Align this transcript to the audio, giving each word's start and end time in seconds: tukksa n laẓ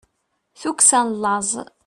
tukksa 0.59 0.99
n 1.07 1.09
laẓ 1.21 1.51